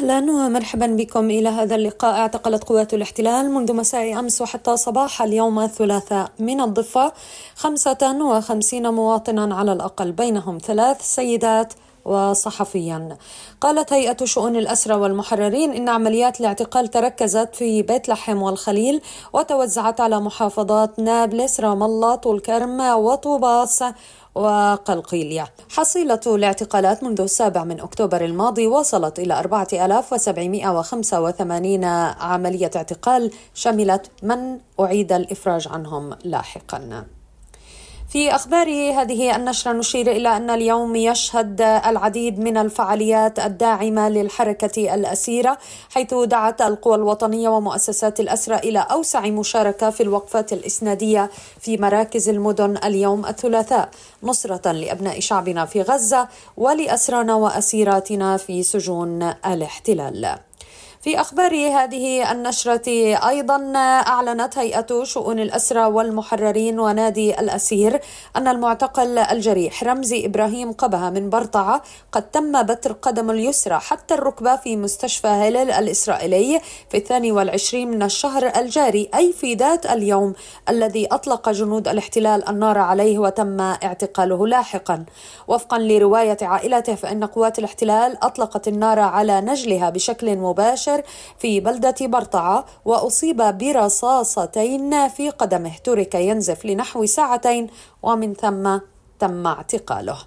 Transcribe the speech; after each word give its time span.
أهلا 0.00 0.18
ومرحبا 0.18 0.86
بكم 0.86 1.30
إلى 1.30 1.48
هذا 1.48 1.74
اللقاء. 1.74 2.14
اعتقلت 2.14 2.64
قوات 2.64 2.94
الاحتلال 2.94 3.50
منذ 3.50 3.72
مساء 3.72 4.18
أمس 4.18 4.42
وحتى 4.42 4.76
صباح 4.76 5.22
اليوم 5.22 5.58
الثلاثاء 5.58 6.32
من 6.38 6.60
الضفة 6.60 7.12
55 7.56 8.94
مواطنا 8.94 9.54
على 9.54 9.72
الأقل 9.72 10.12
بينهم 10.12 10.58
ثلاث 10.58 11.02
سيدات 11.02 11.72
وصحفيا. 12.10 13.16
قالت 13.60 13.92
هيئة 13.92 14.24
شؤون 14.24 14.56
الأسرى 14.56 14.94
والمحررين 14.94 15.72
إن 15.72 15.88
عمليات 15.88 16.40
الاعتقال 16.40 16.88
تركزت 16.88 17.54
في 17.54 17.82
بيت 17.82 18.08
لحم 18.08 18.42
والخليل 18.42 19.00
وتوزعت 19.32 20.00
على 20.00 20.20
محافظات 20.20 20.98
نابلس 20.98 21.60
رام 21.60 21.82
الله 21.82 22.14
طول 22.14 22.40
كرم 22.40 22.80
وطوباس 22.80 23.84
وقلقيلية. 24.34 25.52
حصيلة 25.70 26.20
الاعتقالات 26.26 27.04
منذ 27.04 27.20
السابع 27.20 27.64
من 27.64 27.80
أكتوبر 27.80 28.24
الماضي 28.24 28.66
وصلت 28.66 29.18
إلى 29.18 29.38
4785 29.38 31.84
عملية 32.20 32.70
اعتقال 32.76 33.30
شملت 33.54 34.10
من 34.22 34.58
أعيد 34.80 35.12
الإفراج 35.12 35.68
عنهم 35.68 36.16
لاحقاً. 36.24 37.19
في 38.10 38.34
أخبار 38.34 38.68
هذه 38.68 39.36
النشرة 39.36 39.72
نشير 39.72 40.10
إلى 40.10 40.36
أن 40.36 40.50
اليوم 40.50 40.96
يشهد 40.96 41.60
العديد 41.60 42.38
من 42.38 42.56
الفعاليات 42.56 43.38
الداعمة 43.38 44.08
للحركة 44.08 44.94
الأسيرة 44.94 45.58
حيث 45.90 46.14
دعت 46.14 46.62
القوى 46.62 46.94
الوطنية 46.94 47.48
ومؤسسات 47.48 48.20
الأسرة 48.20 48.56
إلى 48.56 48.78
أوسع 48.78 49.20
مشاركة 49.20 49.90
في 49.90 50.02
الوقفات 50.02 50.52
الإسنادية 50.52 51.30
في 51.60 51.76
مراكز 51.76 52.28
المدن 52.28 52.76
اليوم 52.84 53.26
الثلاثاء 53.26 53.88
نصرة 54.22 54.72
لأبناء 54.72 55.20
شعبنا 55.20 55.64
في 55.64 55.82
غزة 55.82 56.28
ولأسرانا 56.56 57.34
وأسيراتنا 57.34 58.36
في 58.36 58.62
سجون 58.62 59.34
الاحتلال. 59.46 60.38
في 61.02 61.20
أخبار 61.20 61.52
هذه 61.54 62.32
النشرة 62.32 62.88
أيضا 63.28 63.72
أعلنت 63.76 64.58
هيئة 64.58 65.04
شؤون 65.04 65.40
الأسرى 65.40 65.84
والمحررين 65.84 66.80
ونادي 66.80 67.40
الأسير 67.40 68.00
أن 68.36 68.48
المعتقل 68.48 69.18
الجريح 69.18 69.84
رمزي 69.84 70.26
إبراهيم 70.26 70.72
قبها 70.72 71.10
من 71.10 71.30
برطعة 71.30 71.82
قد 72.12 72.30
تم 72.30 72.62
بتر 72.62 72.92
قدم 72.92 73.30
اليسرى 73.30 73.78
حتى 73.78 74.14
الركبة 74.14 74.56
في 74.56 74.76
مستشفى 74.76 75.28
هيلل 75.28 75.70
الإسرائيلي 75.70 76.60
في 76.90 76.96
الثاني 76.96 77.32
والعشرين 77.32 77.90
من 77.90 78.02
الشهر 78.02 78.52
الجاري 78.56 79.10
أي 79.14 79.32
في 79.32 79.54
ذات 79.54 79.86
اليوم 79.86 80.32
الذي 80.68 81.06
أطلق 81.06 81.50
جنود 81.50 81.88
الاحتلال 81.88 82.48
النار 82.48 82.78
عليه 82.78 83.18
وتم 83.18 83.60
اعتقاله 83.60 84.46
لاحقا. 84.46 85.04
وفقا 85.48 85.78
لرواية 85.78 86.38
عائلته 86.42 86.94
فإن 86.94 87.24
قوات 87.24 87.58
الاحتلال 87.58 88.24
أطلقت 88.24 88.68
النار 88.68 88.98
على 88.98 89.40
نجلها 89.40 89.90
بشكل 89.90 90.36
مباشر 90.36 90.89
المباشر 90.90 91.02
في 91.38 91.60
بلدة 91.60 91.94
برطعة 92.00 92.64
وأصيب 92.84 93.36
برصاصتين 93.58 95.08
في 95.08 95.30
قدمه. 95.30 95.72
ترك 95.84 96.14
ينزف 96.14 96.66
لنحو 96.66 97.06
ساعتين 97.06 97.66
ومن 98.02 98.34
ثم 98.34 98.78
تم 99.18 99.46
اعتقاله. 99.46 100.18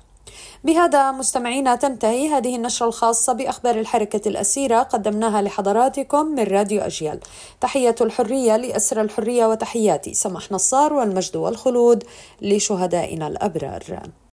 بهذا 0.64 1.11
مستمعينا 1.11 1.75
تنتهي 1.75 2.28
هذه 2.28 2.55
النشرة 2.55 2.88
الخاصة 2.88 3.33
بأخبار 3.33 3.80
الحركة 3.80 4.30
الأسيرة 4.30 4.80
قدمناها 4.80 5.42
لحضراتكم 5.42 6.25
من 6.25 6.44
راديو 6.44 6.81
أجيال. 6.81 7.20
تحية 7.61 7.95
الحرية 8.02 8.58
لأسر 8.58 9.02
الحرية 9.02 9.45
وتحياتي 9.45 10.14
سمح 10.14 10.52
نصار 10.52 10.94
والمجد 10.94 11.36
والخلود 11.36 12.03
لشهدائنا 12.42 13.27
الأبرار. 13.27 13.83